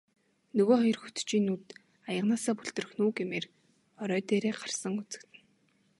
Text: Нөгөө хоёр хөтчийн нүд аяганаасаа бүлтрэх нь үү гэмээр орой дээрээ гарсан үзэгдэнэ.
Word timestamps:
Нөгөө 0.55 0.77
хоёр 0.81 0.97
хөтчийн 1.01 1.43
нүд 1.47 1.65
аяганаасаа 2.09 2.53
бүлтрэх 2.57 2.89
нь 2.93 3.03
үү 3.05 3.11
гэмээр 3.17 3.45
орой 4.03 4.21
дээрээ 4.25 4.53
гарсан 4.61 4.93
үзэгдэнэ. 5.01 5.39